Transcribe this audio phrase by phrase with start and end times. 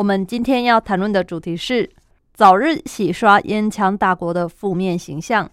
[0.00, 1.90] 我们今天要谈论的主题是
[2.32, 5.50] 早日洗刷烟枪大国的负面形象。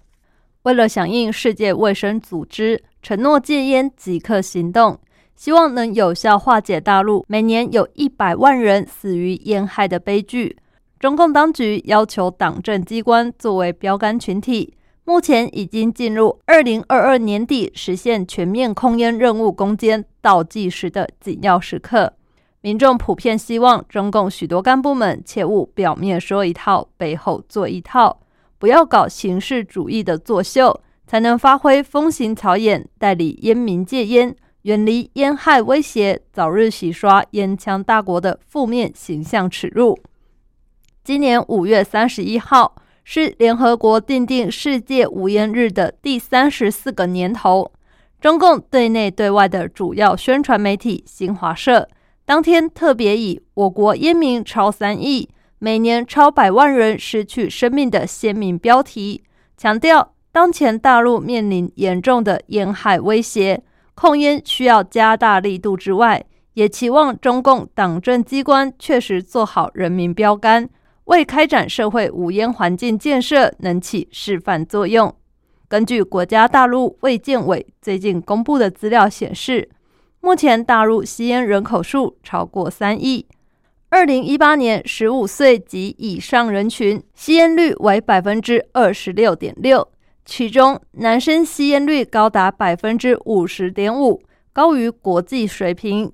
[0.62, 4.98] 为了响应世界卫生组织承诺戒烟即刻行动，
[5.36, 10.56] 希望能有效化解大陆每年有一百万人死于烟害的悲剧，
[10.98, 14.74] 中共当局要求党政机关作为标杆群体。
[15.04, 22.14] 目前已经进入二零二二年底实现全面控烟任务攻坚倒计时的紧要时刻，
[22.62, 28.20] 民众普遍希望中共许多干部们切勿表面说一套，背后做一套，
[28.58, 39.98] 不要搞形式主义的作秀，才能发挥风行草偃，代理烟民戒烟，远离烟害威胁，早日洗刷烟枪大国的负面形象耻辱。
[41.04, 42.76] 今年五月三十一号。
[43.10, 47.72] 是联合国订定世界无烟日的第三十四个年头。
[48.20, 51.88] 中共对内对外的主要宣传媒体新华社
[52.28, 59.24] 当天特别以“我国烟民超三亿，每年超百万人失去生命”的鲜明标题，
[59.56, 63.64] 强调当前大陆面临严重的烟害威胁，
[63.96, 66.22] 控烟需要加大力度之外，
[66.56, 70.70] 也期望中共党政机关确实做好人民标杆。
[71.06, 75.16] 为开展社会无烟环境建设能起示范作用。
[75.70, 79.70] 根据国家大陆卫健委最近公布的资料显示，
[80.20, 83.26] 目前大陆吸烟人口数超过三亿。
[83.90, 89.88] 二零一八年，十五岁及以上人群吸烟率为百分之二十六点六，
[90.26, 94.22] 其中男生吸烟率高达百分之五十点五，
[94.52, 96.12] 高于国际水平。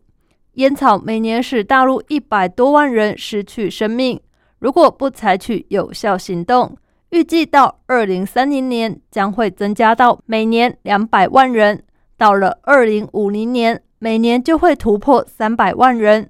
[0.53, 4.22] 烟草每年使大陆一百多万人失去生命。
[4.59, 6.77] 如果不采取有效行动，
[7.09, 11.83] 预计到二零三零年将会增加到每年两百万人，
[12.17, 16.29] 到了二零五零年，每年就会突破三百万人。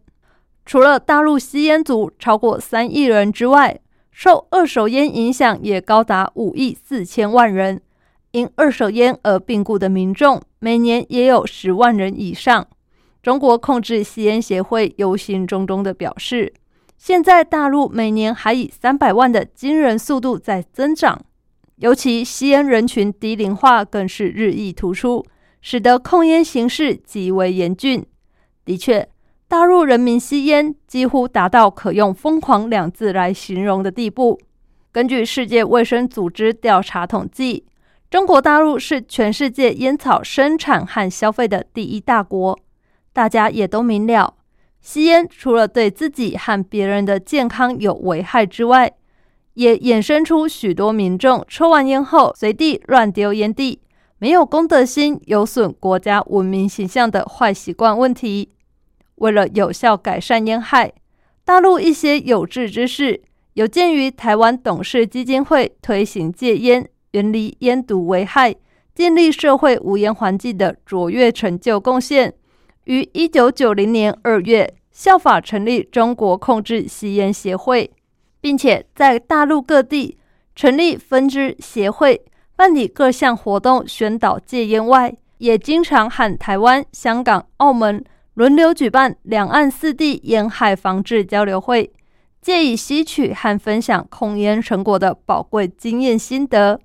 [0.64, 3.80] 除了大陆吸烟族超过三亿人之外，
[4.12, 7.82] 受二手烟影响也高达五亿四千万人。
[8.30, 12.68] 因二手烟而病故的民众，每年也有十万人以上。
[13.24, 16.54] 中国控制吸烟协会忧心忡忡地表示。
[16.96, 21.20] 现在大陆每年还以三百万的惊人速度在增长，
[21.78, 25.26] 尤其吸烟人群低龄化更是日益突出，
[25.64, 28.06] 使得控烟形势极为严峻。
[28.66, 29.08] 的确，
[29.48, 34.40] 大陆人民吸烟几乎达到可用“疯狂”两字来形容的地步。
[34.92, 37.66] 根据世界卫生组织调查统计，
[38.12, 42.60] 中国大陆是全世界烟草生产和消费的第一大国。
[43.14, 44.36] 大家也都明了。
[44.82, 48.92] 吸烟除了对自己和别人的健康有危害之外，
[49.54, 53.80] 也衍生出许多民众抽完烟后随地乱丢烟蒂、
[54.24, 58.54] 没有公德心、有损国家文明形象的坏习惯问题。
[59.16, 60.94] 为了有效改善烟害，
[61.44, 63.22] 大陆一些有志之士
[63.56, 68.56] 有鉴于台湾董事基金会推行戒烟、远离烟毒危害、
[68.96, 72.34] 建立社会无烟环境的卓越成就贡献。
[72.86, 77.92] 于一九九零年二月，效法成立中国控制吸烟协会，
[78.40, 80.18] 并且在大陆各地
[80.56, 82.22] 成立分支协会，
[82.56, 88.04] 办理各项活动宣导戒烟外，也经常和台湾、香港、澳门
[88.34, 91.92] 轮流举办两岸四地沿海防治交流会，
[92.42, 96.80] 借以吸取和分享控烟成果的宝贵经验心得。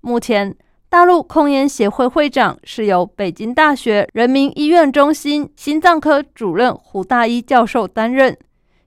[0.00, 0.56] 目前。
[0.92, 8.36] 大陆控烟协会会长是由北京大学人民医院中心心脏科主任胡大一教授担任，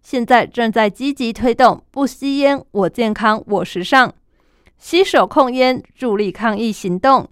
[0.04, 4.14] 现在正在积极推动“不吸烟，我健康，我时尚”，
[4.78, 7.28] 携手控烟，助力抗疫行动，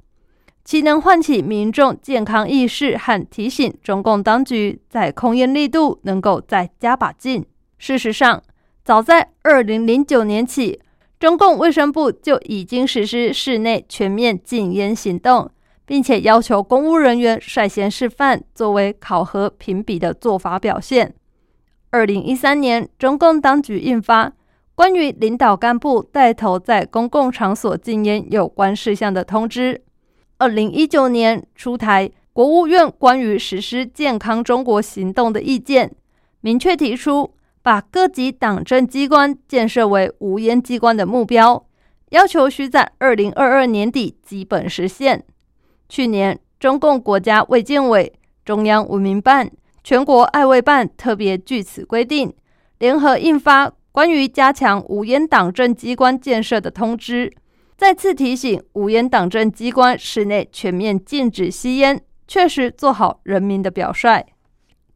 [0.63, 7.45] 其能唤起民众健康意识和提醒中共当局在控烟力度能够再加把劲。
[7.77, 8.41] 事实上，
[8.83, 10.79] 早在二零零九年起。
[11.19, 15.49] 中共卫生部就已经实施室内全面禁烟行动，
[15.85, 21.13] 并且要求公务人员率先示范，作为考核评比的做法表现。
[21.91, 24.27] 二零一三年，中共当局印发
[24.75, 29.75] 《关于领导干部带头在公共场所禁烟有关事项的通知》。
[30.37, 35.95] 二零一九年出台国务院关于实施健康中国行动的意见，
[36.41, 37.33] 明确提出。
[37.65, 41.65] 把各级党政机关建设为无烟机关的目标，
[42.09, 45.23] 要求需在二零二二年底基本实现。
[45.87, 48.11] 去年，中共国家卫健委、
[48.43, 49.49] 中央文明办、
[49.81, 52.33] 全国爱卫办特别据此规定，
[52.79, 57.31] 联合印发关于加强无烟党政机关建设的通知，
[57.77, 64.25] 再次提醒无烟党政机关室内全面禁止吸烟，确实做好人民的表率。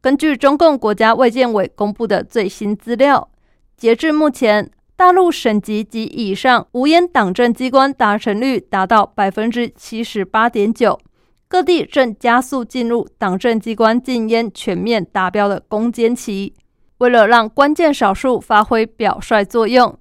[0.00, 3.30] 根据中共国家卫健委公布的最新资料，
[3.76, 10.98] 截至目前，大陆省级及以上无烟党政机关达成率达到百分之七十八点九。
[11.46, 16.52] 各地正加速进入党政机关禁烟全面达标的攻坚期。
[16.98, 19.98] 为了让关键少数发挥表率作用，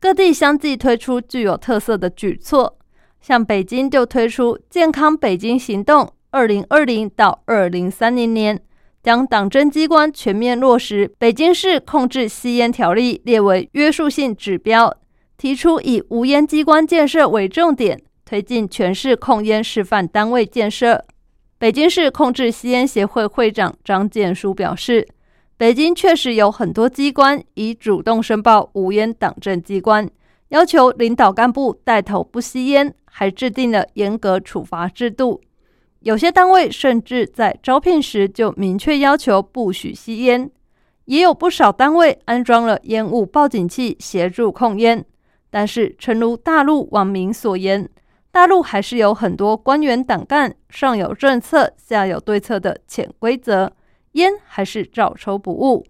[0.00, 2.78] 各地相继推出具有特色的举措。
[3.20, 8.60] 像北京就推出“健康北京行动”，二零二零到二零三零年，
[9.02, 14.96] 将党政机关全面落实《北京市控制吸烟条例》列为约束性指标，
[15.36, 18.00] 提出以无烟机关建设为重点。
[18.24, 21.02] 推进全市控烟示范单位建设。
[21.58, 25.08] 北京市控制吸烟协会会长张建书表示，
[25.58, 30.08] 北京确实有很多机关已主动申报无烟党政机关，
[30.50, 35.40] 要求领导干部带头不吸烟，还制定了严格处罚制度。
[35.98, 40.48] 有些单位甚至在招聘时就明确要求不许吸烟。
[41.06, 45.04] 也有不少单位安装了烟雾报警器协助控烟。
[45.50, 47.88] 但是，诚如大陆网民所言。
[48.30, 53.72] 大陆还是有很多官员党干上有政策下有对策的潜规则，
[54.18, 55.84] 烟还是照抽不误。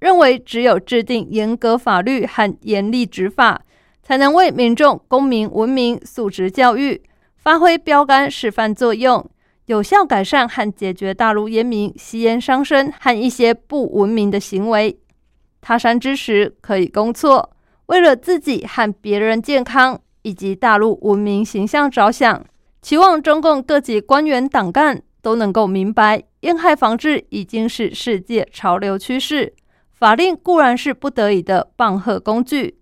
[0.00, 3.62] 认为只有制定严格法律和严厉执法，
[4.02, 7.00] 才能为民众公民文明素质教育
[7.36, 9.24] 发挥标杆示范作用，
[9.66, 14.98] 有效改善和解决大陆烟民吸烟伤身和一些不文明的行为。
[15.60, 17.50] 他山之石可以攻错，
[17.86, 20.00] 为了自己和别人健康。
[20.22, 22.44] 以及大陆文明形象着想，
[22.82, 29.52] 期望中共各级官员党干都能够明白，烟害防治已经是世界潮流趋势。
[29.90, 32.78] 法令固然是不得已的棒喝工具，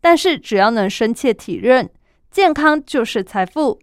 [0.00, 1.88] 但是只要能深切体认，
[2.28, 3.78] 健康就是财富。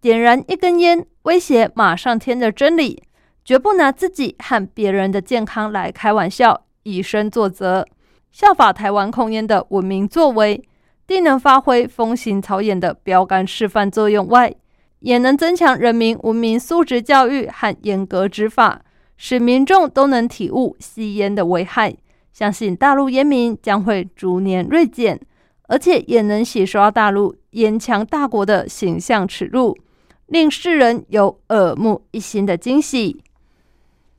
[0.00, 3.02] 点燃一根烟，威胁马上天的真理，
[3.44, 7.84] 绝不拿自己和别人的健康来开玩笑，以身作则，
[8.30, 10.62] 效法台湾控烟的文明作为。
[11.08, 14.52] 定能发挥风行草偃的标杆示范作用外，
[15.00, 18.82] 也能增强人民文明素质教育和严格执法，
[19.16, 21.94] 使民众都能体悟吸烟的危害。
[22.32, 25.20] 相信大陆烟民将会逐年锐减，
[25.68, 29.76] 而且也能洗刷大陆烟强大国的形象耻辱，
[30.26, 33.22] 令世人有耳目一新的惊喜。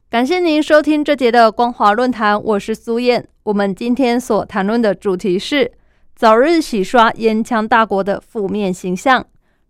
[0.10, 3.28] 感谢您收听这节的光华论坛，我是苏燕。
[3.44, 5.72] 我们今天所谈论的主题是。
[6.16, 9.24] 早日洗刷烟枪大国的负面形象。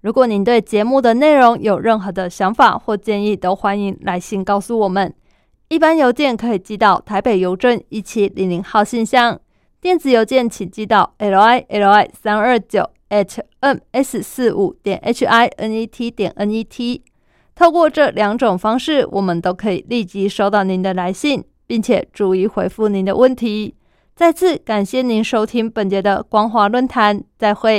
[0.08, 5.14] 如果您对节目的内容有任何的想法或建议，都欢迎来信告诉我们。
[5.68, 9.38] 一般邮件可以寄到台北邮政一七零零号信箱，
[9.82, 16.64] 电子邮件请寄到 l i l i 三二九 hms 四五点 h i n e t 点 n e
[16.64, 17.04] t。
[17.54, 23.76] 透过这两种方式，我们都可以立即收到您的来信，并且逐一回复您的问题。
[24.16, 27.76] 再次感谢您收听本节的光华论坛，再会。